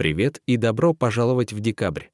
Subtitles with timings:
[0.00, 2.06] Привет и добро пожаловать в декабрь.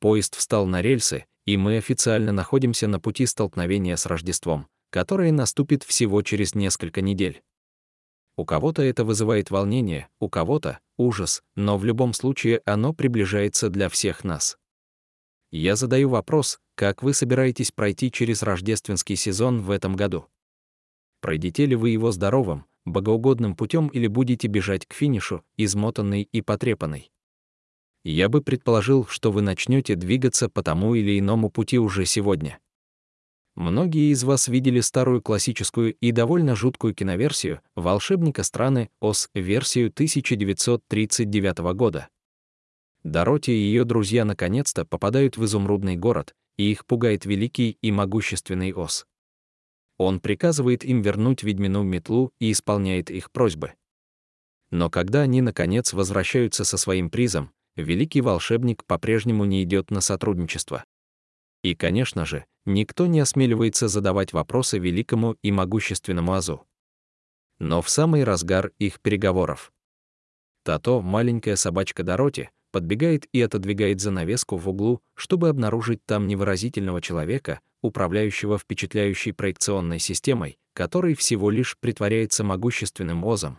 [0.00, 5.82] Поезд встал на рельсы, и мы официально находимся на пути столкновения с Рождеством, которое наступит
[5.82, 7.42] всего через несколько недель.
[8.38, 13.90] У кого-то это вызывает волнение, у кого-то— ужас, но в любом случае оно приближается для
[13.90, 14.56] всех нас.
[15.50, 20.28] Я задаю вопрос, как вы собираетесь пройти через рождественский сезон в этом году?
[21.20, 27.10] Пройдете ли вы его здоровым, богоугодным путем или будете бежать к финишу, измотанный и потрепанный?
[28.04, 32.58] Я бы предположил, что вы начнете двигаться по тому или иному пути уже сегодня.
[33.56, 41.58] Многие из вас видели старую классическую и довольно жуткую киноверсию «Волшебника страны» ОС версию 1939
[41.74, 42.08] года.
[43.02, 48.72] Дороти и ее друзья наконец-то попадают в изумрудный город, и их пугает великий и могущественный
[48.74, 49.06] Ос.
[49.98, 53.74] Он приказывает им вернуть ведьмину метлу и исполняет их просьбы.
[54.70, 60.84] Но когда они, наконец, возвращаются со своим призом, великий волшебник по-прежнему не идет на сотрудничество.
[61.62, 66.66] И, конечно же, никто не осмеливается задавать вопросы великому и могущественному Азу.
[67.58, 69.72] Но в самый разгар их переговоров.
[70.62, 77.60] Тато, маленькая собачка Дороти, подбегает и отодвигает занавеску в углу, чтобы обнаружить там невыразительного человека,
[77.82, 83.58] управляющего впечатляющей проекционной системой, который всего лишь притворяется могущественным озом.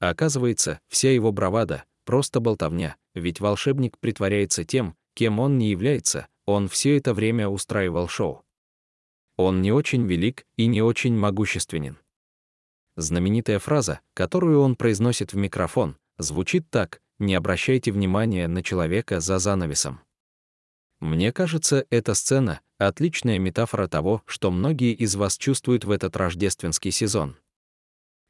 [0.00, 6.68] оказывается, вся его бравада— просто болтовня, ведь волшебник притворяется тем, кем он не является, он
[6.68, 8.44] все это время устраивал шоу.
[9.36, 11.98] Он не очень велик и не очень могущественен.
[12.96, 19.38] Знаменитая фраза, которую он произносит в микрофон, звучит так «Не обращайте внимания на человека за
[19.38, 20.00] занавесом».
[21.00, 26.90] Мне кажется, эта сцена— отличная метафора того, что многие из вас чувствуют в этот рождественский
[26.90, 27.36] сезон.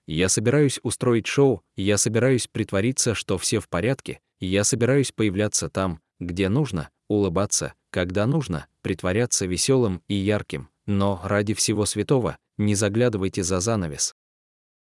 [0.06, 6.00] Я собираюсь устроить шоу, я собираюсь притвориться, что все в порядке, я собираюсь появляться там,
[6.20, 13.42] где нужно, улыбаться, когда нужно, притворяться веселым и ярким, но ради всего святого не заглядывайте
[13.42, 14.14] за занавес.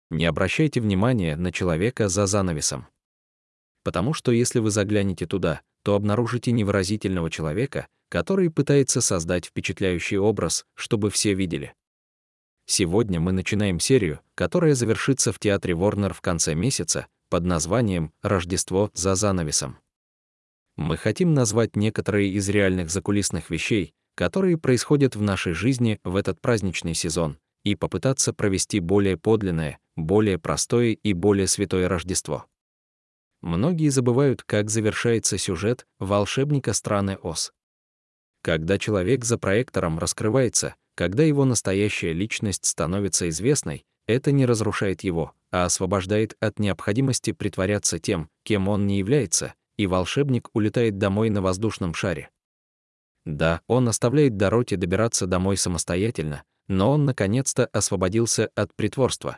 [0.09, 2.87] Не обращайте внимания на человека за занавесом.
[3.87, 10.65] Потому что если вы заглянете туда, то обнаружите невыразительного человека, который пытается создать впечатляющий образ,
[10.73, 11.73] чтобы все видели.
[12.65, 18.91] Сегодня мы начинаем серию, которая завершится в театре Ворнер в конце месяца под названием «Рождество
[18.93, 19.77] за занавесом».
[20.75, 26.41] Мы хотим назвать некоторые из реальных закулисных вещей, которые происходят в нашей жизни в этот
[26.41, 32.47] праздничный сезон, и попытаться провести более подлинное, более простое и более святое Рождество.
[33.41, 37.53] Многие забывают, как завершается сюжет «Волшебника страны Оз».
[38.41, 45.33] Когда человек за проектором раскрывается, когда его настоящая личность становится известной, это не разрушает его,
[45.51, 51.41] а освобождает от необходимости притворяться тем, кем он не является, и волшебник улетает домой на
[51.41, 52.29] воздушном шаре.
[53.25, 59.37] Да, он оставляет Дороти добираться домой самостоятельно, но он наконец-то освободился от притворства.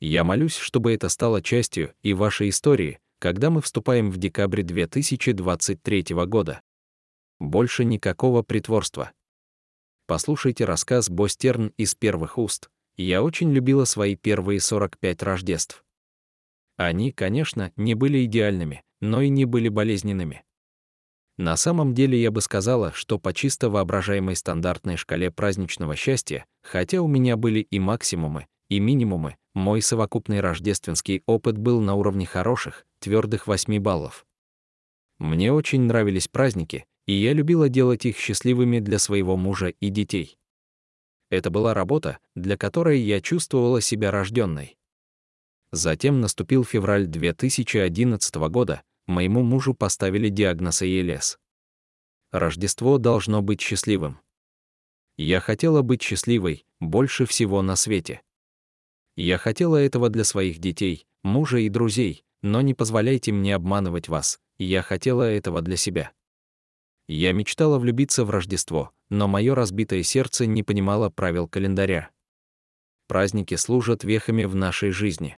[0.00, 6.04] Я молюсь, чтобы это стало частью и вашей истории, когда мы вступаем в декабре 2023
[6.26, 6.60] года.
[7.38, 9.12] Больше никакого притворства.
[10.06, 12.68] Послушайте рассказ Бостерн из первых уст.
[12.96, 15.84] Я очень любила свои первые 45 Рождеств.
[16.76, 20.44] Они, конечно, не были идеальными, но и не были болезненными.
[21.36, 27.00] На самом деле я бы сказала, что по чисто воображаемой стандартной шкале праздничного счастья, хотя
[27.00, 32.86] у меня были и максимумы, и минимумы, мой совокупный рождественский опыт был на уровне хороших,
[32.98, 34.26] твердых 8 баллов.
[35.18, 40.38] Мне очень нравились праздники, и я любила делать их счастливыми для своего мужа и детей.
[41.30, 44.76] Это была работа, для которой я чувствовала себя рожденной.
[45.72, 51.38] Затем наступил февраль 2011 года, моему мужу поставили диагноз АЛС.
[52.30, 54.20] Рождество должно быть счастливым.
[55.16, 58.22] Я хотела быть счастливой больше всего на свете.
[59.16, 64.40] Я хотела этого для своих детей, мужа и друзей, но не позволяйте мне обманывать вас,
[64.58, 66.12] я хотела этого для себя.
[67.06, 72.10] Я мечтала влюбиться в Рождество, но мое разбитое сердце не понимало правил календаря.
[73.06, 75.36] Праздники служат вехами в нашей жизни.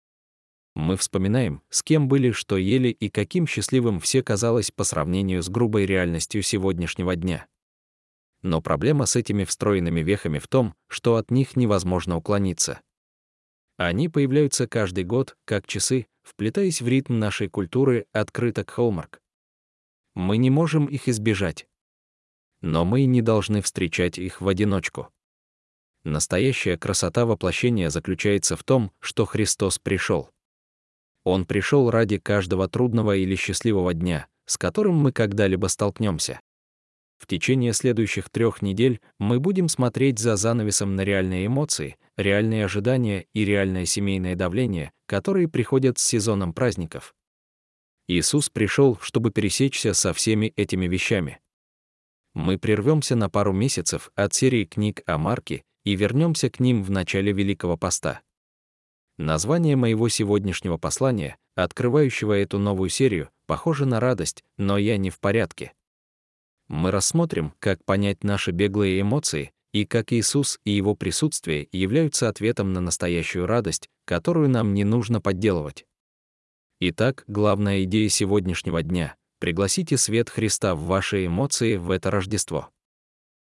[0.74, 5.48] Мы вспоминаем, с кем были, что ели и каким счастливым все казалось по сравнению с
[5.48, 7.46] грубой реальностью сегодняшнего дня.
[8.42, 12.80] Но проблема с этими встроенными вехами в том, что от них невозможно уклониться.
[13.76, 19.20] Они появляются каждый год, как часы, вплетаясь в ритм нашей культуры открыто к Холмарк.
[20.14, 21.66] Мы не можем их избежать.
[22.60, 25.08] Но мы не должны встречать их в одиночку.
[26.04, 30.30] Настоящая красота воплощения заключается в том, что Христос пришел.
[31.24, 36.40] Он пришел ради каждого трудного или счастливого дня, с которым мы когда-либо столкнемся.
[37.18, 43.26] В течение следующих трех недель мы будем смотреть за занавесом на реальные эмоции, реальные ожидания
[43.32, 47.14] и реальное семейное давление, которые приходят с сезоном праздников.
[48.06, 51.40] Иисус пришел, чтобы пересечься со всеми этими вещами.
[52.34, 56.90] Мы прервемся на пару месяцев от серии книг о Марке и вернемся к ним в
[56.90, 58.20] начале Великого Поста.
[59.16, 65.20] Название моего сегодняшнего послания, открывающего эту новую серию, похоже на радость, но я не в
[65.20, 65.72] порядке.
[66.74, 72.72] Мы рассмотрим, как понять наши беглые эмоции и как Иисус и Его присутствие являются ответом
[72.72, 75.86] на настоящую радость, которую нам не нужно подделывать.
[76.80, 82.70] Итак, главная идея сегодняшнего дня— пригласите свет Христа в ваши эмоции в это Рождество.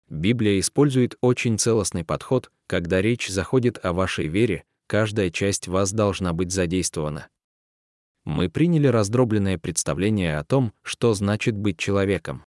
[0.09, 6.33] Библия использует очень целостный подход, когда речь заходит о вашей вере, каждая часть вас должна
[6.33, 7.27] быть задействована.
[8.25, 12.45] Мы приняли раздробленное представление о том, что значит быть человеком.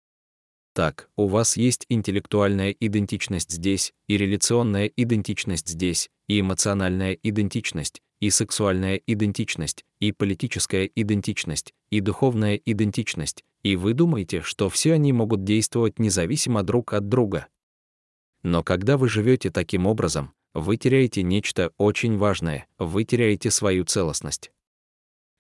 [0.74, 8.32] Так, у вас есть интеллектуальная идентичность здесь, и реляционная идентичность здесь, и эмоциональная идентичность, и
[8.32, 15.44] сексуальная идентичность, и политическая идентичность, и духовная идентичность, и вы думаете, что все они могут
[15.44, 17.48] действовать независимо друг от друга.
[18.42, 24.52] Но когда вы живете таким образом, вы теряете нечто очень важное, вы теряете свою целостность.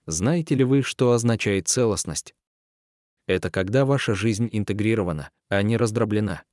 [0.06, 2.36] Знаете ли вы, что означает целостность?
[3.28, 6.44] Это когда ваша жизнь интегрирована, а не раздроблена.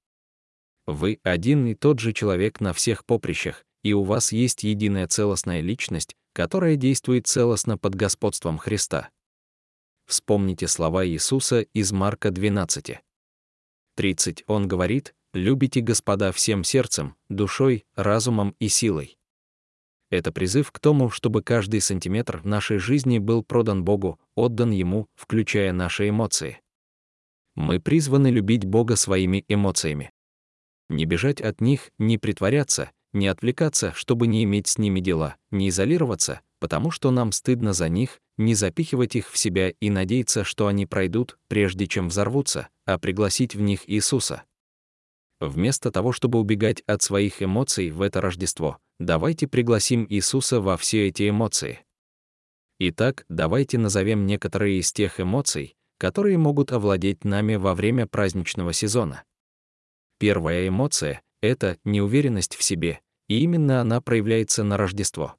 [0.87, 5.61] Вы один и тот же человек на всех поприщах, и у вас есть единая целостная
[5.61, 9.11] личность, которая действует целостно под господством Христа.
[10.07, 12.99] Вспомните слова Иисуса из Марка 12.
[13.97, 14.45] 30.
[14.47, 19.20] Он говорит, любите Господа всем сердцем, душой, разумом и силой.
[20.11, 25.73] Это призыв к тому, чтобы каждый сантиметр нашей жизни был продан Богу, отдан Ему, включая
[25.73, 26.61] наши эмоции.
[27.55, 30.11] Мы призваны любить Бога своими эмоциями.
[30.89, 35.69] Не бежать от них, не притворяться, не отвлекаться, чтобы не иметь с ними дела, не
[35.69, 40.67] изолироваться, потому что нам стыдно за них, не запихивать их в себя и надеяться, что
[40.67, 44.43] они пройдут, прежде чем взорвутся, а пригласить в них Иисуса.
[45.41, 51.09] Вместо того, чтобы убегать от своих эмоций в это Рождество, давайте пригласим Иисуса во все
[51.09, 51.81] эти эмоции.
[52.79, 59.25] Итак, давайте назовем некоторые из тех эмоций, которые могут овладеть нами во время праздничного сезона.
[60.19, 65.37] Первая эмоция— это неуверенность в себе, и именно она проявляется на Рождество.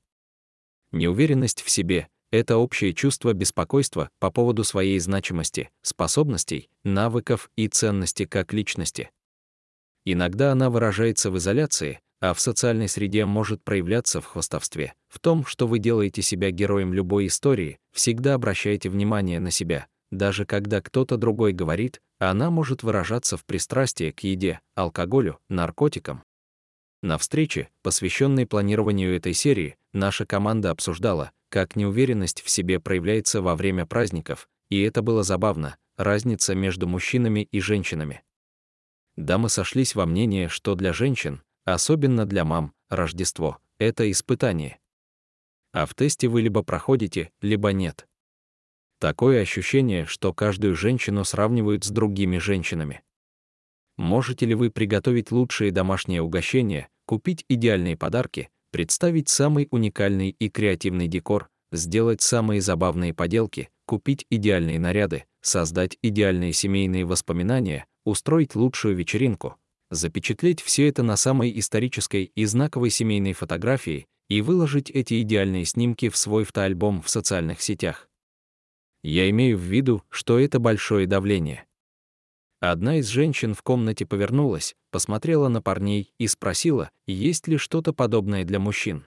[0.92, 8.26] Неуверенность в себе— это общее чувство беспокойства по поводу своей значимости, способностей, навыков и ценности
[8.26, 9.12] как личности.
[10.06, 15.46] Иногда она выражается в изоляции, а в социальной среде может проявляться в хвастовстве, в том,
[15.46, 19.88] что вы делаете себя героем любой истории, всегда обращаете внимание на себя.
[20.12, 26.24] Даже когда кто-то другой говорит, она может выражаться в пристрастии к еде, алкоголю, наркотикам.
[27.02, 33.56] На встрече, посвященной планированию этой серии, наша команда обсуждала, как неуверенность в себе проявляется во
[33.56, 38.22] время праздников, и это было забавно, разница между мужчинами и женщинами
[39.16, 44.80] дамы сошлись во мнении, что для женщин, особенно для мам, Рождество— это испытание.
[45.74, 48.08] А в тесте вы либо проходите, либо нет.
[49.00, 53.02] Такое ощущение, что каждую женщину сравнивают с другими женщинами.
[53.98, 61.08] Можете ли вы приготовить лучшие домашние угощения, купить идеальные подарки, представить самый уникальный и креативный
[61.08, 69.56] декор, сделать самые забавные поделки, купить идеальные наряды, создать идеальные семейные воспоминания, устроить лучшую вечеринку,
[69.90, 76.10] запечатлеть все это на самой исторической и знаковой семейной фотографии и выложить эти идеальные снимки
[76.10, 78.08] в свой фотоальбом в социальных сетях.
[79.04, 81.66] Я имею в виду, что это большое давление.
[82.60, 88.46] Одна из женщин в комнате повернулась, посмотрела на парней и спросила, есть ли что-то подобное
[88.46, 89.08] для мужчин.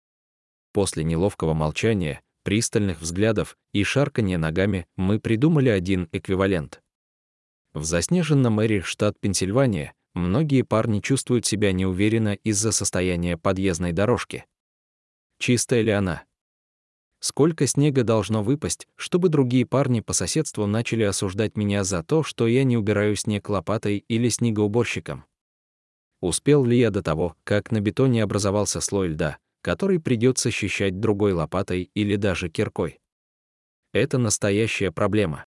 [0.73, 6.81] После неловкого молчания, пристальных взглядов и шарканья ногами мы придумали один эквивалент.
[7.73, 14.45] В заснеженном Мэри, штат Пенсильвания, многие парни чувствуют себя неуверенно из-за состояния подъездной дорожки.
[15.39, 16.25] Чистая ли она?
[17.21, 22.47] Сколько снега должно выпасть, чтобы другие парни по соседству начали осуждать меня за то, что
[22.47, 25.25] я не убираю снег лопатой или снегоуборщиком?
[26.21, 31.35] Успел ли я до того, как на бетоне образовался слой льда, который придется счищать другой
[31.35, 33.01] лопатой или даже киркой?
[33.93, 35.45] Это настоящая проблема.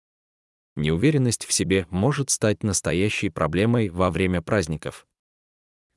[0.74, 5.06] Неуверенность в себе может стать настоящей проблемой во время праздников.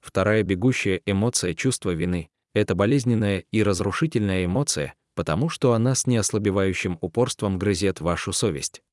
[0.02, 6.98] Вторая бегущая эмоция чувства вины— это болезненная и разрушительная эмоция, потому что она с неослабевающим
[7.02, 8.84] упорством грызет вашу совесть.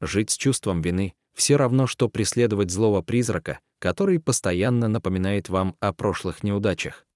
[0.00, 5.92] Жить с чувством вины— все равно, что преследовать злого призрака, который постоянно напоминает вам о
[5.92, 7.06] прошлых неудачах.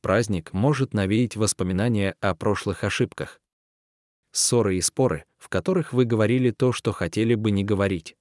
[0.00, 3.40] Праздник может навеять воспоминания о прошлых ошибках.
[4.32, 8.16] Ссоры и споры, в которых вы говорили то, что хотели бы не говорить.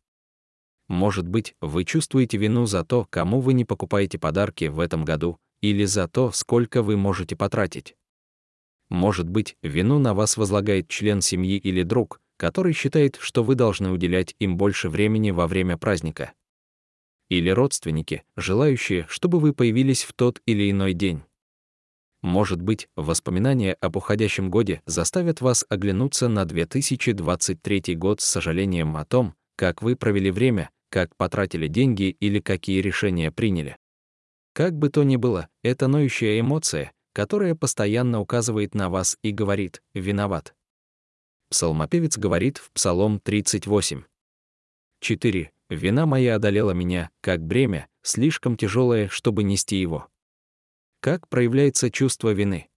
[0.90, 5.38] Может быть, вы чувствуете вину за то, кому вы не покупаете подарки в этом году,
[5.62, 7.96] или за то, сколько вы можете потратить.
[8.90, 13.90] Может быть, вину на вас возлагает член семьи или друг, который считает, что вы должны
[13.92, 16.34] уделять им больше времени во время праздника.
[17.30, 21.24] Или родственники, желающие, чтобы вы появились в тот или иной день.
[22.24, 29.04] Может быть, воспоминания об уходящем годе заставят вас оглянуться на 2023 год с сожалением о
[29.04, 33.76] том, как вы провели время, как потратили деньги или какие решения приняли.
[34.54, 39.82] Как бы то ни было, это ноющая эмоция, которая постоянно указывает на вас и говорит
[39.94, 40.56] «виноват».
[41.50, 44.04] Псалмопевец говорит в Псалом 38.
[45.02, 45.52] 4.
[45.70, 50.08] «Вина моя одолела меня, как бремя, слишком тяжелое, чтобы нести его».
[51.04, 52.70] Как проявляется чувство вины?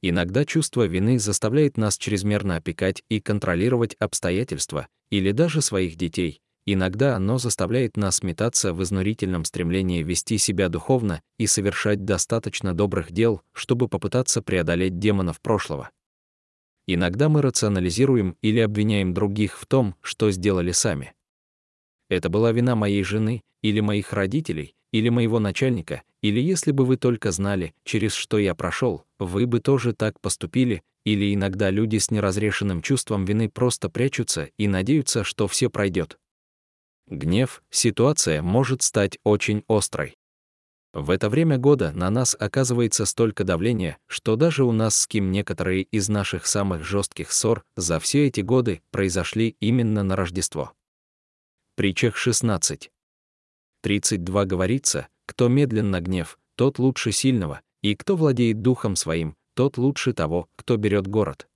[0.00, 6.40] Иногда чувство вины заставляет нас чрезмерно опекать и контролировать обстоятельства или даже своих детей.
[6.66, 13.10] Иногда оно заставляет нас метаться в изнурительном стремлении вести себя духовно и совершать достаточно добрых
[13.10, 15.90] дел, чтобы попытаться преодолеть демонов прошлого.
[16.86, 21.12] Иногда мы рационализируем или обвиняем других в том, что сделали сами.
[22.08, 26.96] Это была вина моей жены или моих родителей, или моего начальника, или если бы вы
[26.96, 32.10] только знали, через что я прошел, вы бы тоже так поступили, или иногда люди с
[32.10, 36.18] неразрешенным чувством вины просто прячутся и надеются, что все пройдет.
[37.08, 40.14] Гнев, ситуация может стать очень острой.
[40.94, 45.32] В это время года на нас оказывается столько давления, что даже у нас с кем
[45.32, 50.72] некоторые из наших самых жестких ссор за все эти годы произошли именно на Рождество.
[51.76, 52.90] Притчах 16.
[53.80, 60.12] 32 говорится, кто медленно гнев, тот лучше сильного, и кто владеет духом своим, тот лучше
[60.12, 61.48] того, кто берет город.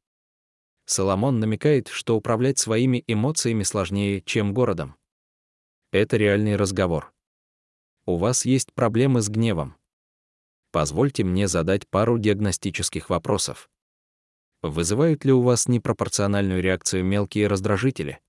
[0.87, 4.97] Соломон намекает, что управлять своими эмоциями сложнее, чем городом.
[5.93, 7.13] Это реальный разговор.
[8.07, 9.77] У вас есть проблемы с гневом.
[10.73, 13.69] Позвольте мне задать пару диагностических вопросов.
[14.63, 18.21] Вызывают ли у вас непропорциональную реакцию мелкие раздражители?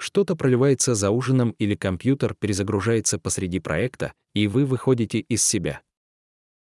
[0.00, 5.82] Что-то проливается за ужином или компьютер перезагружается посреди проекта, и вы выходите из себя.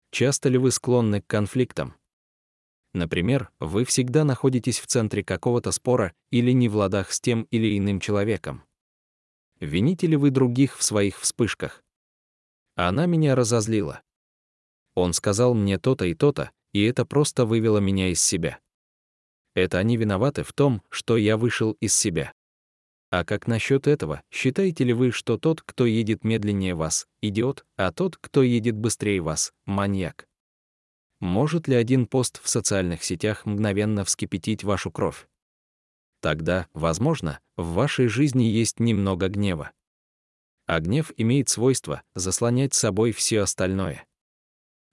[0.10, 1.96] Часто ли вы склонны к конфликтам?
[2.94, 7.78] Например, вы всегда находитесь в центре какого-то спора или не в ладах с тем или
[7.78, 8.64] иным человеком.
[9.60, 11.84] Вините ли вы других в своих вспышках?
[12.76, 14.02] Она меня разозлила.
[14.94, 18.60] Он сказал мне то-то и то-то, и это просто вывело меня из себя.
[19.56, 22.34] Это они виноваты в том, что я вышел из себя.
[23.18, 27.94] А как насчет этого, считаете ли вы, что тот, кто едет медленнее вас, идиот, а
[27.94, 30.28] тот, кто едет быстрее вас, маньяк?
[31.22, 35.30] Может ли один пост в социальных сетях мгновенно вскипятить вашу кровь?
[36.20, 39.72] Тогда, возможно, в вашей жизни есть немного гнева.
[40.66, 44.06] А гнев имеет свойство заслонять собой все остальное.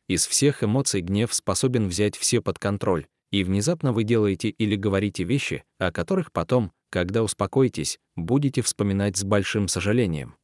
[0.07, 5.25] Из всех эмоций гнев способен взять все под контроль, и внезапно вы делаете или говорите
[5.25, 10.37] вещи, о которых потом, когда успокоитесь, будете вспоминать с большим сожалением.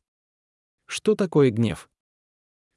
[0.87, 1.91] Что такое гнев?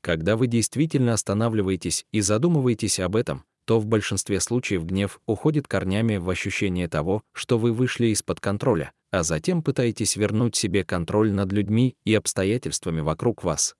[0.01, 6.17] Когда вы действительно останавливаетесь и задумываетесь об этом, то в большинстве случаев гнев уходит корнями
[6.17, 11.53] в ощущение того, что вы вышли из-под контроля, а затем пытаетесь вернуть себе контроль над
[11.53, 13.77] людьми и обстоятельствами вокруг вас.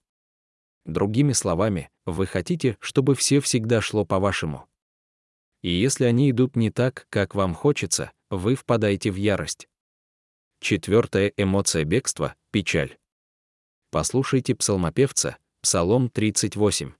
[0.86, 4.66] Другими словами, вы хотите, чтобы все всегда шло по-вашему.
[5.60, 9.68] И если они идут не так, как вам хочется, вы впадаете в ярость.
[10.62, 12.96] Четвертая эмоция бегства— печаль.
[13.90, 16.92] Послушайте псалмопевца, Псалом 38.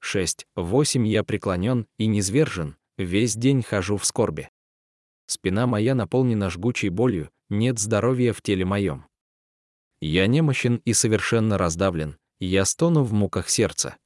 [0.00, 0.46] 6.
[0.56, 4.50] 8 Я преклонен и низвержен, весь день хожу в скорби.
[5.26, 9.06] Спина моя наполнена жгучей болью, нет здоровья в теле моем.
[10.00, 13.98] Я немощен и совершенно раздавлен, я стону в муках сердца.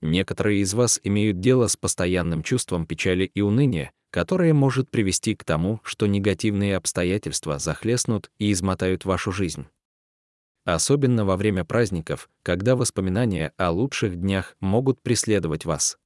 [0.00, 5.42] Некоторые из вас имеют дело с постоянным чувством печали и уныния, которое может привести к
[5.42, 9.66] тому, что негативные обстоятельства захлестнут и измотают вашу жизнь.
[10.64, 15.96] Особенно во время праздников, когда воспоминания о лучших днях могут преследовать вас.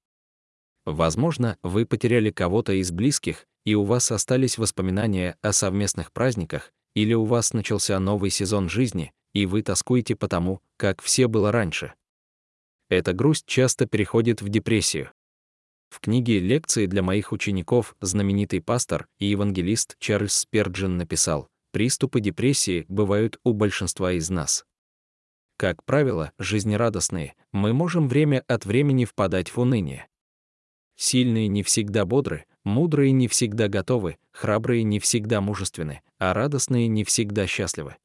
[0.84, 7.12] Возможно, вы потеряли кого-то из близких, и у вас остались воспоминания о совместных праздниках, или
[7.12, 11.92] у вас начался новый сезон жизни, и вы тоскуете по тому, как все было раньше.
[12.88, 15.10] Эта грусть часто переходит в депрессию.
[15.96, 22.84] В книге «Лекции для моих учеников» знаменитый пастор и евангелист Чарльз Сперджин написал, приступы депрессии
[22.88, 24.66] бывают у большинства из нас.
[25.56, 30.06] Как правило, жизнерадостные, мы можем время от времени впадать в уныние.
[30.96, 37.04] Сильные не всегда бодры, мудрые не всегда готовы, храбрые не всегда мужественны, а радостные не
[37.04, 37.96] всегда счастливы.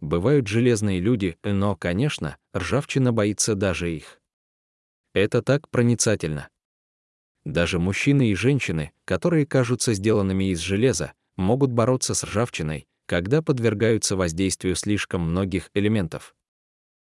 [0.00, 4.20] Бывают железные люди, но, конечно, ржавчина боится даже их.
[5.14, 6.48] Это так проницательно.
[7.46, 14.16] Даже мужчины и женщины, которые кажутся сделанными из железа, могут бороться с ржавчиной, когда подвергаются
[14.16, 16.34] воздействию слишком многих элементов.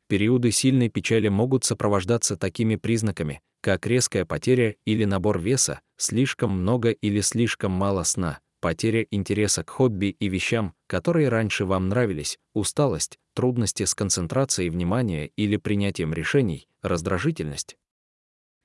[0.10, 6.89] Периоды сильной печали могут сопровождаться такими признаками, как резкая потеря или набор веса, слишком много
[6.91, 13.17] или слишком мало сна, потеря интереса к хобби и вещам, которые раньше вам нравились, усталость,
[13.34, 17.77] трудности с концентрацией внимания или принятием решений, раздражительность.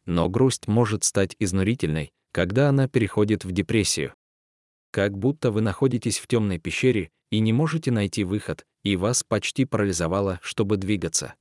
[0.07, 4.15] Но грусть может стать изнурительной, когда она переходит в депрессию
[4.93, 9.65] как будто вы находитесь в темной пещере и не можете найти выход, и вас почти
[9.65, 11.35] парализовало, чтобы двигаться.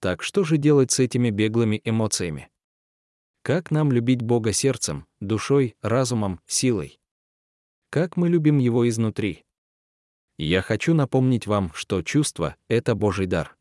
[0.00, 2.50] Так что же делать с этими беглыми эмоциями?
[3.42, 7.00] Как нам любить Бога сердцем, душой, разумом, силой?
[7.90, 9.44] Как мы любим Его изнутри?
[10.38, 13.56] Я хочу напомнить вам, что чувства— это Божий дар.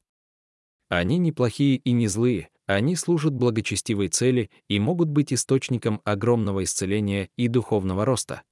[0.90, 6.64] Они не плохие и не злые, они служат благочестивой цели и могут быть источником огромного
[6.64, 8.44] исцеления и духовного роста.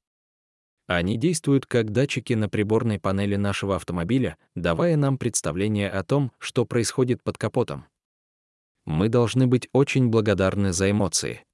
[0.88, 6.66] Они действуют как датчики на приборной панели нашего автомобиля, давая нам представление о том, что
[6.66, 7.86] происходит под капотом.
[8.86, 11.46] Мы должны быть очень благодарны за эмоции.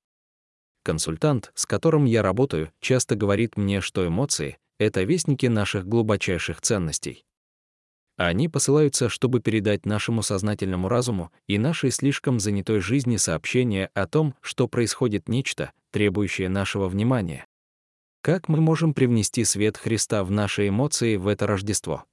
[0.84, 7.25] Консультант, с которым я работаю, часто говорит мне, что эмоции— это вестники наших глубочайших ценностей.
[8.18, 14.36] Они посылаются, чтобы передать нашему сознательному разуму и нашей слишком занятой жизни сообщение о том,
[14.40, 17.46] что происходит нечто, требующее нашего внимания.
[18.22, 22.06] Как мы можем привнести свет Христа в наши эмоции в это Рождество?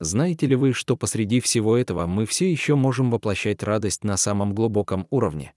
[0.00, 4.52] Знаете ли вы, что посреди всего этого мы все еще можем воплощать радость на самом
[4.52, 5.54] глубоком уровне?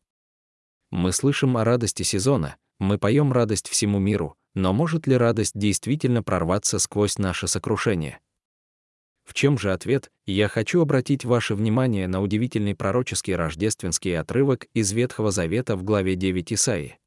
[0.92, 6.22] Мы слышим о радости сезона, мы поем радость всему миру, но может ли радость действительно
[6.22, 8.20] прорваться сквозь наше сокрушение?
[9.28, 10.10] В чем же ответ?
[10.26, 16.16] Я хочу обратить ваше внимание на удивительный пророческий рождественский отрывок из Ветхого Завета в главе
[16.16, 16.98] 9 Исаии.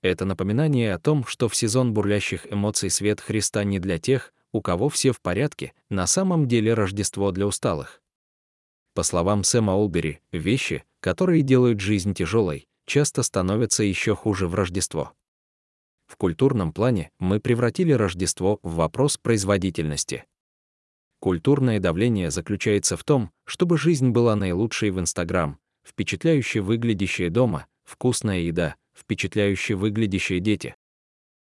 [0.00, 4.62] Это напоминание о том, что в сезон бурлящих эмоций свет Христа не для тех, у
[4.62, 8.00] кого все в порядке, на самом деле Рождество для усталых.
[8.94, 15.12] По словам Сэма Олбери, вещи, которые делают жизнь тяжелой, часто становятся еще хуже в Рождество.
[16.06, 20.24] В культурном плане мы превратили Рождество в вопрос производительности.
[21.26, 28.38] Культурное давление заключается в том, чтобы жизнь была наилучшей в Инстаграм, впечатляюще выглядящая дома, вкусная
[28.38, 30.76] еда, впечатляюще выглядящие дети.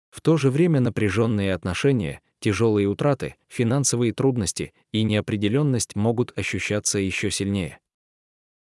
[0.08, 7.30] В то же время напряженные отношения, тяжелые утраты, финансовые трудности и неопределенность могут ощущаться еще
[7.30, 7.78] сильнее.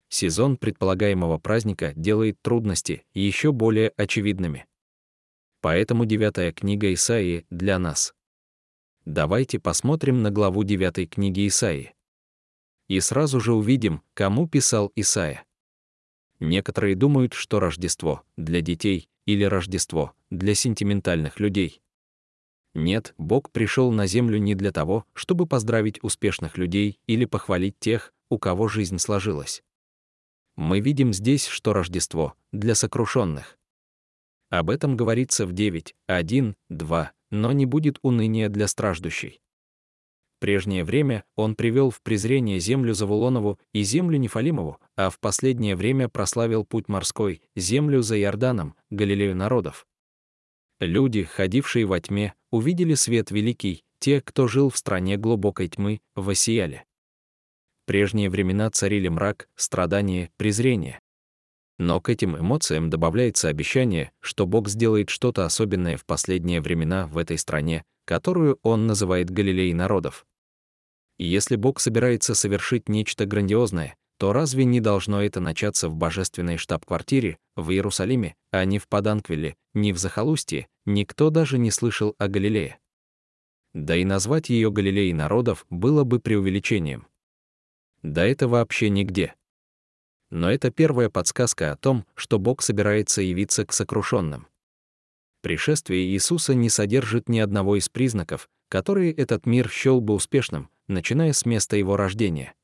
[0.09, 4.64] Сезон предполагаемого праздника делает трудности еще более очевидными.
[5.61, 8.14] Поэтому девятая книга Исаии для нас.
[9.04, 11.94] Давайте посмотрим на главу девятой книги Исаии.
[12.88, 15.44] И сразу же увидим, кому писал Исаия.
[16.38, 21.82] Некоторые думают, что Рождество для детей или Рождество для сентиментальных людей.
[22.74, 28.12] Нет, Бог пришел на землю не для того, чтобы поздравить успешных людей или похвалить тех,
[28.28, 29.62] у кого жизнь сложилась.
[30.56, 33.58] Мы видим здесь, что Рождество для сокрушенных.
[34.50, 39.40] Об этом говорится в 9, 1, 2, но не будет уныния для страждущей
[40.40, 46.08] прежнее время он привел в презрение землю Завулонову и землю Нефалимову, а в последнее время
[46.08, 49.86] прославил путь морской, землю за Иорданом, Галилею народов.
[50.80, 56.84] Люди, ходившие во тьме, увидели свет великий, те, кто жил в стране глубокой тьмы, воссияли.
[57.86, 61.00] Прежние времена царили мрак, страдание, презрение.
[61.80, 67.16] Но к этим эмоциям добавляется обещание, что Бог сделает что-то особенное в последние времена в
[67.16, 70.26] этой стране, которую он называет Галилеей народов.
[71.16, 76.58] И если Бог собирается совершить нечто грандиозное, то разве не должно это начаться в божественной
[76.58, 82.28] штаб-квартире, в Иерусалиме, а не в Паданквилле, не в захолустье, никто даже не слышал о
[82.28, 82.78] Галилее.
[83.72, 87.06] Да и назвать ее Галилеей народов было бы преувеличением.
[88.02, 89.34] Да это вообще нигде.
[90.30, 94.46] Но это первая подсказка о том, что Бог собирается явиться к сокрушенным.
[95.42, 101.32] Пришествие Иисуса не содержит ни одного из признаков, которые этот мир счел бы успешным, начиная
[101.32, 102.54] с места его рождения.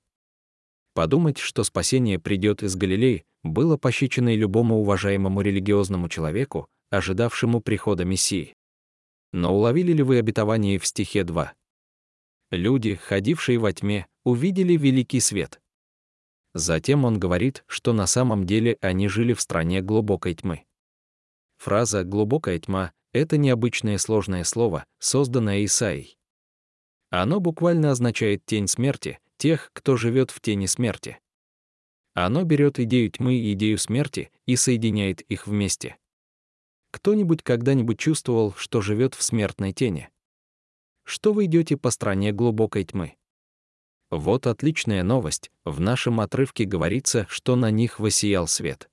[0.94, 8.54] Подумать, что спасение придет из Галилеи, было пощечиной любому уважаемому религиозному человеку, ожидавшему прихода Мессии.
[9.32, 11.52] Но уловили ли вы обетование в стихе 2?
[12.52, 15.60] Люди, ходившие во тьме, увидели великий свет.
[16.58, 20.64] Затем он говорит, что на самом деле они жили в стране глубокой тьмы.
[21.58, 26.16] Фраза «глубокая тьма»— это необычное сложное слово, созданное Исаией.
[27.10, 31.18] Оно буквально означает тень смерти, тех, кто живет в тени смерти.
[32.14, 35.98] Оно берет идею тьмы и идею смерти и соединяет их вместе.
[36.90, 40.08] Кто-нибудь когда-нибудь чувствовал, что живет в смертной тени?
[41.04, 43.16] Что вы идете по стране глубокой тьмы?
[44.10, 45.50] Вот отличная новость.
[45.64, 48.88] В нашем отрывке говорится, что на них воссиял свет.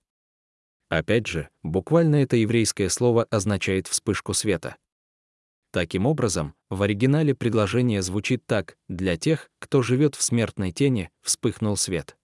[0.89, 4.75] Опять же, буквально это еврейское слово означает вспышку света.
[5.71, 11.77] Таким образом, в оригинале предложение звучит так «для тех, кто живет в смертной тени, вспыхнул
[11.77, 12.15] свет».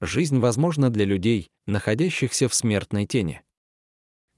[0.00, 3.42] Жизнь возможна для людей, находящихся в смертной тени.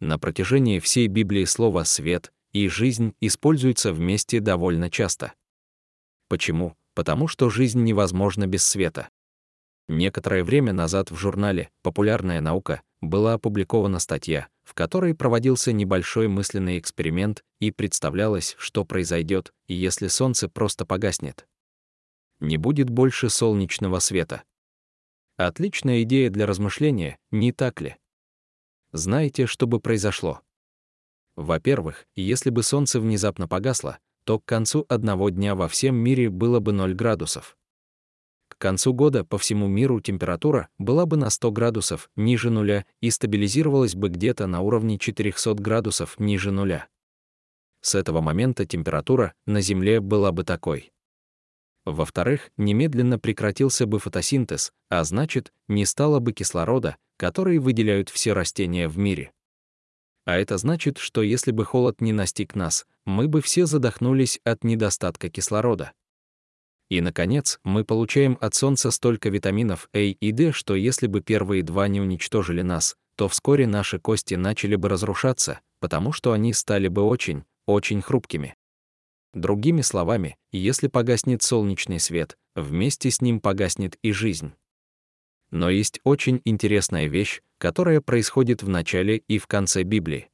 [0.00, 5.34] На протяжении всей Библии слово «свет» и «жизнь» используются вместе довольно часто.
[6.28, 6.76] Почему?
[6.94, 9.08] Потому что жизнь невозможна без света.
[9.88, 16.78] Некоторое время назад в журнале «Популярная наука» была опубликована статья, в которой проводился небольшой мысленный
[16.78, 21.46] эксперимент и представлялось, что произойдет, если солнце просто погаснет.
[22.40, 24.42] Не будет больше солнечного света.
[25.36, 27.96] Отличная идея для размышления, не так ли?
[28.92, 30.40] Знаете, что бы произошло?
[31.36, 36.60] Во-первых, если бы солнце внезапно погасло, то к концу одного дня во всем мире было
[36.60, 37.56] бы 0 градусов.
[38.48, 43.10] К концу года по всему миру температура была бы на 100 градусов ниже нуля и
[43.10, 46.88] стабилизировалась бы где-то на уровне 400 градусов ниже нуля.
[47.80, 50.92] С этого момента температура на Земле была бы такой.
[51.84, 58.88] Во-вторых, немедленно прекратился бы фотосинтез, а значит, не стало бы кислорода, который выделяют все растения
[58.88, 59.32] в мире.
[60.24, 64.64] А это значит, что если бы холод не настиг нас, мы бы все задохнулись от
[64.64, 65.92] недостатка кислорода.
[66.90, 71.62] И, наконец, мы получаем от Солнца столько витаминов А и D, что если бы первые
[71.62, 76.88] два не уничтожили нас, то вскоре наши кости начали бы разрушаться, потому что они стали
[76.88, 78.54] бы очень, очень хрупкими.
[79.32, 84.52] Другими словами, если погаснет солнечный свет, вместе с ним погаснет и жизнь.
[85.50, 90.28] Но есть очень интересная вещь, которая происходит в начале и в конце Библии.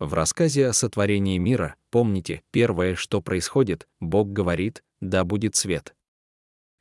[0.00, 5.94] В рассказе о сотворении мира, помните, первое, что происходит, Бог говорит, да будет свет.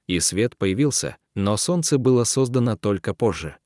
[0.08, 3.58] И свет появился, но солнце было создано только позже.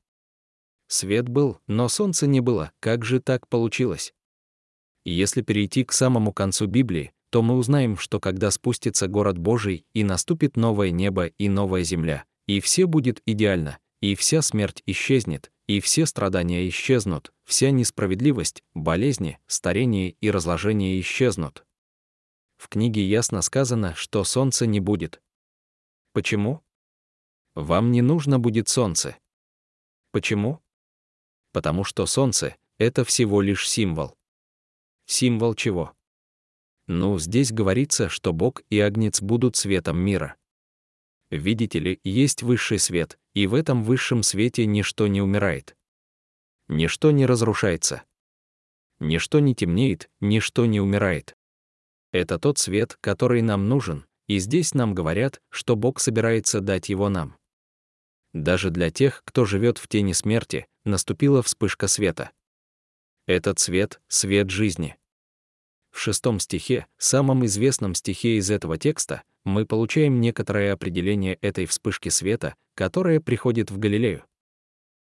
[0.88, 4.12] Свет был, но солнца не было, как же так получилось?
[5.04, 10.02] Если перейти к самому концу Библии, то мы узнаем, что когда спустится город Божий и
[10.02, 15.80] наступит новое небо и новая земля, и все будет идеально, и вся смерть исчезнет, и
[15.80, 21.64] все страдания исчезнут, вся несправедливость, болезни, старение и разложение исчезнут.
[22.56, 25.22] В книге ясно сказано, что солнца не будет.
[26.12, 26.62] Почему?
[27.54, 29.16] Вам не нужно будет солнце.
[30.10, 30.60] Почему?
[31.52, 34.16] Потому что солнце— это всего лишь символ.
[35.06, 35.92] Символ чего?
[36.86, 40.36] Ну, здесь говорится, что Бог и Агнец будут светом мира.
[41.30, 45.76] Видите ли, есть высший свет, и в этом высшем свете ничто не умирает.
[46.68, 48.02] Ничто не разрушается.
[49.00, 51.36] Ничто не темнеет, ничто не умирает.
[52.12, 57.08] Это тот свет, который нам нужен, и здесь нам говорят, что Бог собирается дать его
[57.08, 57.36] нам.
[58.32, 62.30] Даже для тех, кто живет в тени смерти, наступила вспышка света.
[63.26, 64.96] Этот свет— свет жизни.
[65.94, 72.08] В шестом стихе, самом известном стихе из этого текста, мы получаем некоторое определение этой вспышки
[72.08, 74.24] света, которая приходит в Галилею.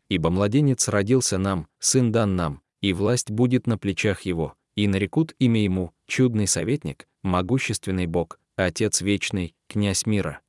[0.09, 5.33] «Ибо младенец родился нам, сын дан нам, и власть будет на плечах его, и нарекут
[5.39, 10.41] имя ему чудный советник, могущественный Бог, Отец вечный, князь мира.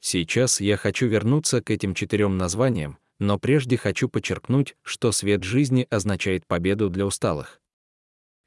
[0.00, 5.86] Сейчас я хочу вернуться к этим четырем названиям, но прежде хочу подчеркнуть, что свет жизни
[5.90, 7.61] означает победу для усталых.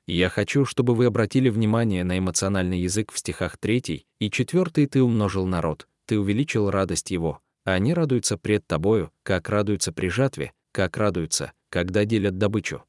[0.08, 5.02] Я хочу, чтобы вы обратили внимание на эмоциональный язык в стихах 3 и 4 «Ты
[5.02, 10.54] умножил народ, ты увеличил радость его, а они радуются пред тобою, как радуются при жатве,
[10.72, 12.84] как радуются, когда делят добычу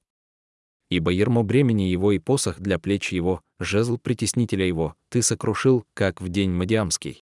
[0.91, 6.21] ибо ермо бремени его и посох для плеч его, жезл притеснителя его, ты сокрушил, как
[6.21, 7.25] в день Мадиамский.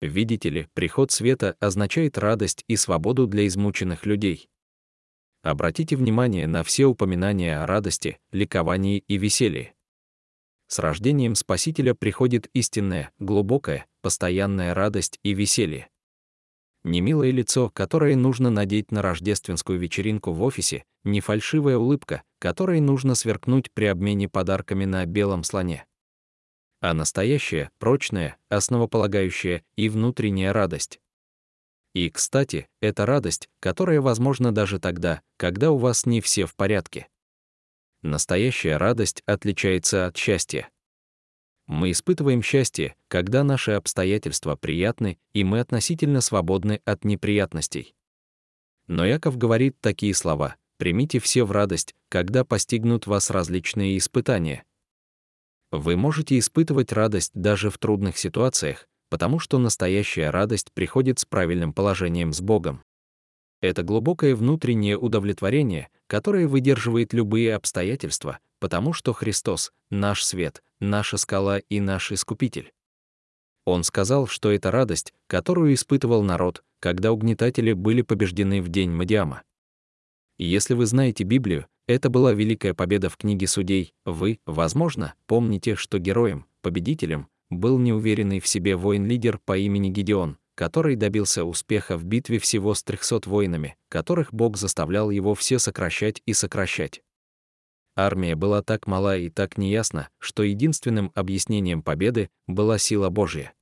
[0.00, 4.48] Видите ли, приход света означает радость и свободу для измученных людей.
[5.42, 9.74] Обратите внимание на все упоминания о радости, ликовании и веселье.
[10.66, 15.88] С рождением Спасителя приходит истинная, глубокая, постоянная радость и веселье.
[16.84, 22.80] Не милое лицо, которое нужно надеть на рождественскую вечеринку в офисе, не фальшивая улыбка, которой
[22.80, 25.86] нужно сверкнуть при обмене подарками на белом слоне.
[26.80, 31.00] А настоящая, прочная, основополагающая и внутренняя радость.
[31.94, 37.08] И, кстати, это радость, которая возможна даже тогда, когда у вас не все в порядке.
[38.02, 40.70] Настоящая радость отличается от счастья.
[41.66, 47.94] Мы испытываем счастье, когда наши обстоятельства приятны, и мы относительно свободны от неприятностей.
[48.86, 54.64] Но Яков говорит такие слова «примите все в радость, когда постигнут вас различные испытания».
[55.70, 61.72] Вы можете испытывать радость даже в трудных ситуациях, потому что настоящая радость приходит с правильным
[61.72, 62.82] положением с Богом.
[63.60, 71.58] Это глубокое внутреннее удовлетворение, которое выдерживает любые обстоятельства, потому что Христос— наш свет, наша скала
[71.58, 72.72] и наш Искупитель.
[73.64, 79.42] Он сказал, что это радость, которую испытывал народ, когда угнетатели были побеждены в день Мадиама.
[80.38, 83.92] Если вы знаете Библию, это была великая победа в книге судей.
[84.04, 90.96] Вы, возможно, помните, что героем, победителем, был неуверенный в себе воин-лидер по имени Гедеон, который
[90.96, 96.32] добился успеха в битве всего с 300 воинами, которых Бог заставлял его все сокращать и
[96.32, 97.02] сокращать.
[97.96, 103.54] Армия была так мала и так неясна, что единственным объяснением победы была сила Божья.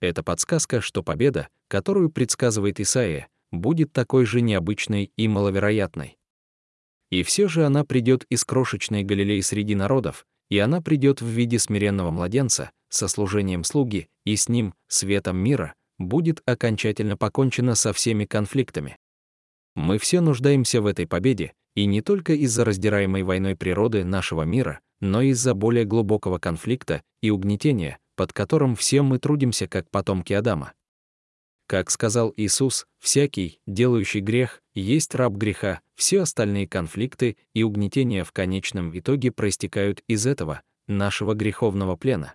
[0.00, 6.16] Это подсказка, что победа, которую предсказывает Исаия, будет такой же необычной и маловероятной.
[7.10, 11.58] И все же она придет из крошечной Галилеи среди народов, и она придет в виде
[11.58, 18.24] смиренного младенца, со служением слуги, и с ним, светом мира, будет окончательно покончено со всеми
[18.24, 18.96] конфликтами.
[19.74, 24.80] Мы все нуждаемся в этой победе, и не только из-за раздираемой войной природы нашего мира,
[25.00, 30.72] но из-за более глубокого конфликта и угнетения, под которым все мы трудимся как потомки Адама.
[31.70, 38.32] Как сказал Иисус, всякий, делающий грех, есть раб греха, все остальные конфликты и угнетения в
[38.32, 42.34] конечном итоге проистекают из этого, нашего греховного плена.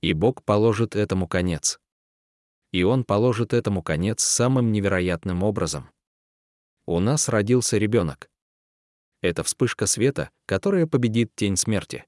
[0.00, 1.78] И Бог положит этому конец.
[2.72, 5.90] И Он положит этому конец самым невероятным образом.
[6.84, 8.28] У нас родился ребенок.
[9.20, 12.06] Это вспышка света, которая победит тень смерти.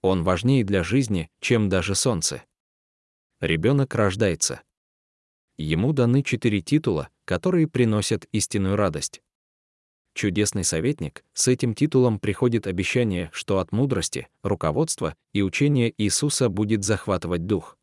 [0.00, 2.42] Он важнее для жизни, чем даже солнце.
[3.40, 4.62] Ребенок рождается.
[5.56, 9.22] Ему даны четыре титула, которые приносят истинную радость.
[10.14, 16.84] Чудесный советник, с этим титулом приходит обещание, что от мудрости, руководства и учения Иисуса будет
[16.84, 17.76] захватывать дух.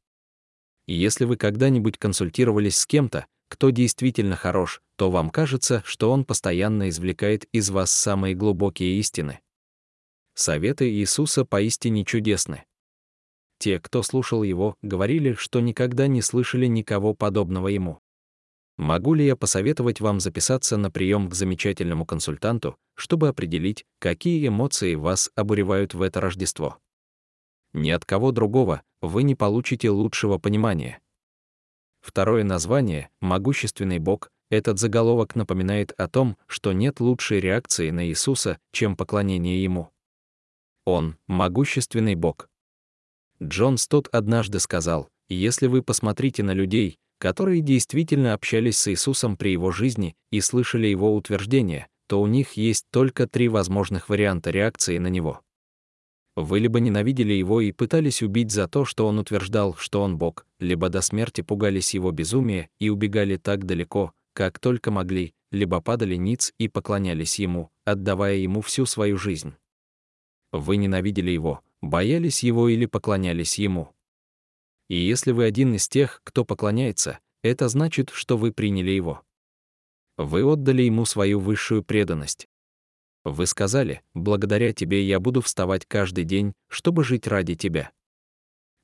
[0.87, 6.23] И если вы когда-нибудь консультировались с кем-то, кто действительно хорош, то вам кажется, что он
[6.23, 9.41] постоянно извлекает из вас самые глубокие истины.
[10.33, 12.63] Советы Иисуса поистине чудесны.
[13.61, 17.99] Те, кто слушал его, говорили, что никогда не слышали никого подобного ему.
[18.75, 24.95] Могу ли я посоветовать вам записаться на прием к замечательному консультанту, чтобы определить, какие эмоции
[24.95, 26.79] вас обуревают в это Рождество?
[27.73, 30.99] Ни от кого другого вы не получите лучшего понимания.
[31.99, 38.57] Второе название «Могущественный Бог» этот заголовок напоминает о том, что нет лучшей реакции на Иисуса,
[38.71, 39.91] чем поклонение Ему.
[40.83, 42.49] Он— могущественный Бог.
[43.41, 49.49] Джон Стот однажды сказал, если вы посмотрите на людей, которые действительно общались с Иисусом при
[49.49, 54.97] Его жизни и слышали Его утверждения, то у них есть только три возможных варианта реакции
[54.97, 55.41] на Него.
[56.35, 60.45] Вы либо ненавидели его и пытались убить за то, что он утверждал, что он Бог,
[60.59, 66.15] либо до смерти пугались его безумия и убегали так далеко, как только могли, либо падали
[66.15, 69.53] ниц и поклонялись ему, отдавая ему всю свою жизнь.
[70.53, 73.93] Вы ненавидели его, боялись его или поклонялись ему.
[74.87, 79.23] И если вы один из тех, кто поклоняется, это значит, что вы приняли его.
[80.17, 82.47] Вы отдали ему свою высшую преданность.
[83.23, 87.91] Вы сказали, благодаря тебе я буду вставать каждый день, чтобы жить ради тебя.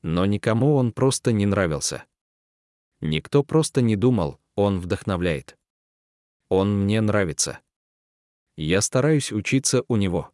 [0.01, 2.05] Но никому он просто не нравился.
[3.01, 5.57] Никто просто не думал, он вдохновляет.
[6.49, 7.59] Он мне нравится.
[8.55, 10.31] Я стараюсь учиться у него.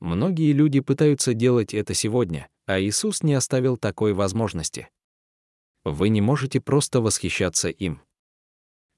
[0.00, 4.88] Многие люди пытаются делать это сегодня, а Иисус не оставил такой возможности.
[5.84, 8.02] Вы не можете просто восхищаться им.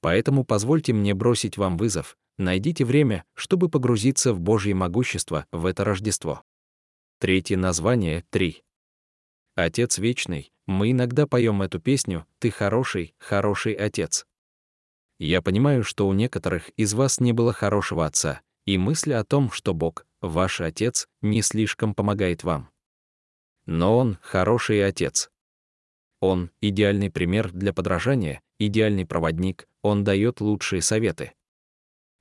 [0.01, 5.83] Поэтому позвольте мне бросить вам вызов, Найдите время, чтобы погрузиться в Божье могущество в это
[5.83, 6.41] Рождество.
[7.19, 8.63] Третье название— три.
[9.55, 14.25] Отец Вечный, мы иногда поем эту песню «Ты хороший, хороший Отец».
[15.19, 19.51] Я понимаю, что у некоторых из вас не было хорошего отца, и мысль о том,
[19.51, 22.69] что Бог, ваш Отец, не слишком помогает вам.
[23.67, 25.29] Но Он— хороший Отец.
[26.19, 31.33] Он– идеальный пример для подражания, идеальный проводник, он дает лучшие советы.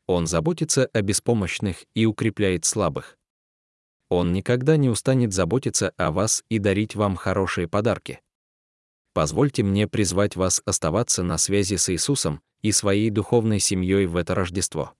[0.06, 3.16] Он заботится о беспомощных и укрепляет слабых.
[4.08, 8.20] Он никогда не устанет заботиться о вас и дарить вам хорошие подарки.
[9.14, 14.34] Позвольте мне призвать вас оставаться на связи с Иисусом и своей духовной семьей в это
[14.34, 14.94] Рождество.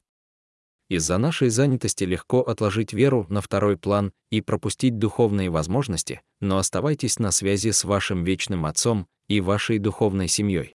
[0.93, 7.19] Из-за нашей занятости легко отложить веру на второй план и пропустить духовные возможности, но оставайтесь
[7.19, 10.75] на связи с вашим вечным Отцом и вашей духовной семьей.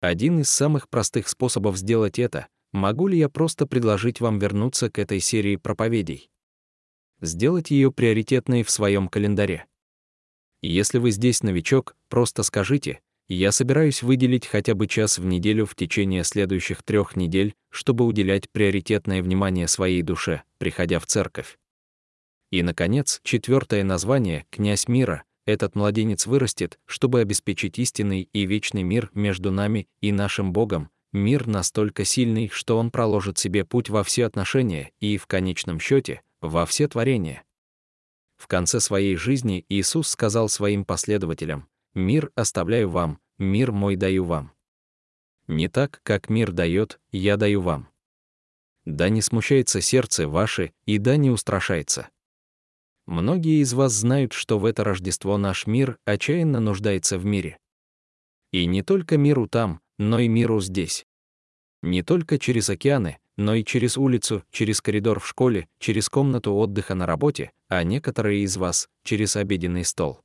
[0.00, 5.00] Один из самых простых способов сделать это— могу ли я просто предложить вам вернуться к
[5.00, 6.30] этой серии проповедей?
[7.20, 9.66] сделать ее приоритетной в своем календаре.
[10.60, 13.00] Если вы здесь новичок, просто скажите,
[13.32, 18.50] я собираюсь выделить хотя бы час в неделю в течение следующих трех недель, чтобы уделять
[18.50, 21.58] приоритетное внимание своей душе, приходя в церковь.
[22.50, 29.10] И, наконец, четвертое название «Князь мира» этот младенец вырастет, чтобы обеспечить истинный и вечный мир
[29.14, 34.26] между нами и нашим Богом, мир настолько сильный, что он проложит себе путь во все
[34.26, 37.42] отношения и, в конечном счете, во все творения.
[38.36, 44.52] В конце своей жизни Иисус сказал своим последователям, «Мир оставляю вам, мир мой даю вам.
[45.48, 47.88] Не так, как мир дает, я даю вам.
[48.84, 52.08] Да не смущается сердце ваше, и да не устрашается».
[53.06, 57.58] Многие из вас знают, что в это Рождество наш мир отчаянно нуждается в мире.
[58.52, 61.04] И не только миру там, но и миру здесь.
[61.82, 66.94] Не только через океаны, но и через улицу, через коридор в школе, через комнату отдыха
[66.94, 70.20] на работе, а некоторые из вас— через обеденный стол.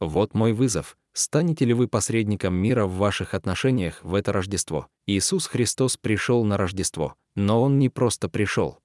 [0.00, 0.96] Вот мой вызов.
[1.16, 4.90] Станете ли вы посредником мира в ваших отношениях в это Рождество?
[5.06, 8.80] Иисус Христос пришел на Рождество, но Он не просто пришел.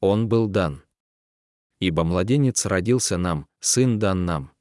[0.00, 0.82] Он был дан.
[1.80, 4.52] Ибо младенец родился нам, сын дан нам.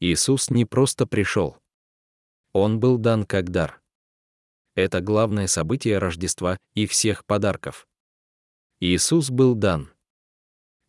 [0.00, 1.58] Иисус не просто пришел.
[2.52, 3.80] Он был дан как дар.
[4.74, 7.86] Это главное событие Рождества и всех подарков.
[8.80, 9.92] Иисус был дан.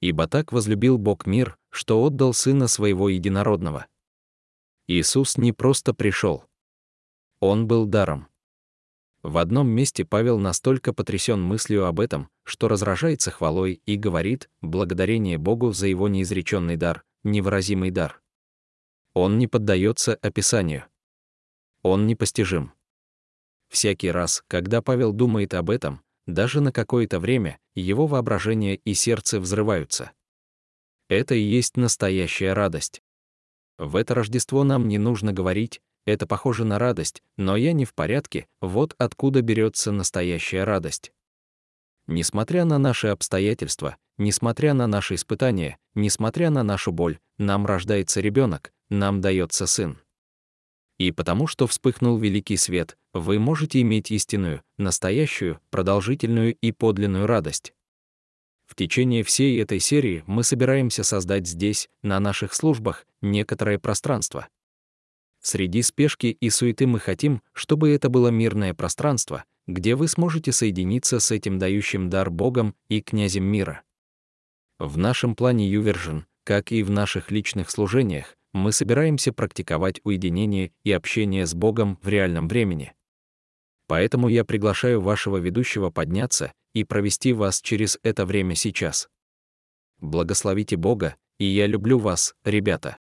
[0.02, 3.86] Ибо так возлюбил Бог мир, что отдал Сына Своего Единородного.
[4.88, 6.46] Иисус не просто пришел.
[7.40, 8.28] Он был даром.
[9.24, 15.40] В одном месте Павел настолько потрясен мыслью об этом, что разражается хвалой и говорит благодарение
[15.40, 18.22] Богу за его неизреченный дар, невыразимый дар.
[19.16, 20.86] Он не поддается описанию.
[21.82, 22.74] Он непостижим.
[23.70, 29.40] Всякий раз, когда Павел думает об этом, даже на какое-то время, его воображение и сердце
[29.40, 30.12] взрываются.
[31.08, 33.02] Это и есть настоящая радость.
[33.78, 37.94] В это Рождество нам не нужно говорить, это похоже на радость, но я не в
[37.94, 41.12] порядке, вот откуда берется настоящая радость.
[42.08, 48.72] Несмотря на наши обстоятельства, несмотря на наши испытания, несмотря на нашу боль, нам рождается ребенок,
[48.90, 50.00] нам дается сын.
[50.98, 57.74] И потому что вспыхнул великий свет, вы можете иметь истинную, настоящую, продолжительную и подлинную радость.
[58.66, 64.48] В течение всей этой серии мы собираемся создать здесь, на наших службах, некоторое пространство.
[65.42, 71.20] Среди спешки и суеты мы хотим, чтобы это было мирное пространство, где вы сможете соединиться
[71.20, 73.84] с этим дающим дар Богом и князем мира.
[74.80, 80.92] В нашем плане Ювержин, как и в наших личных служениях, мы собираемся практиковать уединение и
[80.92, 82.94] общение с Богом в реальном времени.
[83.88, 89.10] Поэтому я приглашаю вашего ведущего подняться и провести вас через это время сейчас.
[90.00, 92.98] Благословите Бога, и я люблю вас, ребята.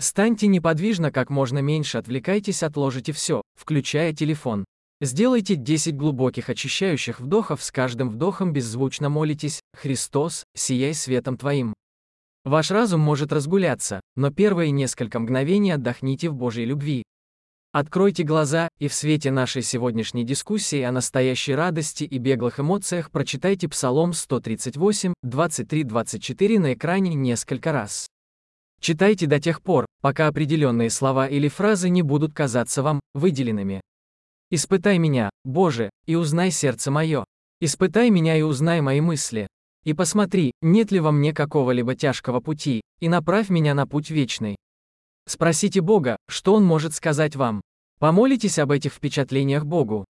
[0.00, 4.64] Станьте неподвижно как можно меньше, отвлекайтесь, отложите все, включая телефон.
[5.00, 11.74] Сделайте 10 глубоких очищающих вдохов, с каждым вдохом беззвучно молитесь «Христос, сияй светом Твоим».
[12.44, 17.02] Ваш разум может разгуляться, но первые несколько мгновений отдохните в Божьей любви.
[17.78, 23.68] Откройте глаза, и в свете нашей сегодняшней дискуссии о настоящей радости и беглых эмоциях прочитайте
[23.68, 28.06] Псалом 138, 23-24 на экране несколько раз.
[28.80, 33.82] Читайте до тех пор, пока определенные слова или фразы не будут казаться вам выделенными.
[34.50, 37.26] Испытай меня, Боже, и узнай сердце мое.
[37.60, 39.48] Испытай меня и узнай мои мысли,
[39.84, 44.56] и посмотри, нет ли во мне какого-либо тяжкого пути, и направь меня на путь вечный.
[45.28, 47.60] Спросите Бога, что Он может сказать вам.
[47.98, 50.04] Помолитесь об этих впечатлениях Богу,